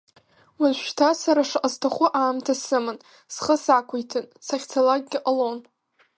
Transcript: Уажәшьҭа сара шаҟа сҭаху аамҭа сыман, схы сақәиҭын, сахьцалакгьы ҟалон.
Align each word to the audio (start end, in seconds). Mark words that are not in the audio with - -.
Уажәшьҭа 0.61 1.09
сара 1.21 1.43
шаҟа 1.49 1.69
сҭаху 1.73 2.07
аамҭа 2.21 2.53
сыман, 2.63 2.97
схы 3.33 3.55
сақәиҭын, 3.63 4.25
сахьцалакгьы 4.45 5.19
ҟалон. 5.23 5.57